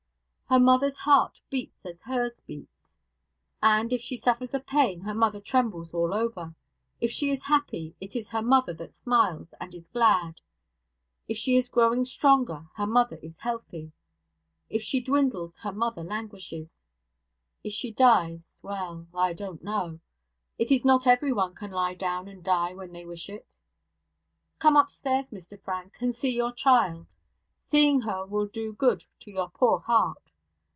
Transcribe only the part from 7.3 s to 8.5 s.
is happy, it is her